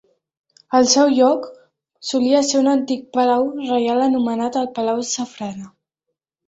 [0.79, 1.45] El seu lloc
[2.13, 5.73] solia ser un antic palau reial anomenat el palau Zafarana.